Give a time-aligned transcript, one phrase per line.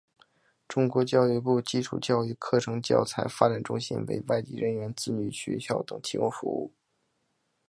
[0.67, 6.73] 中国教育部基础教育课程教材发展中心为外籍人员子女学校等提供服务。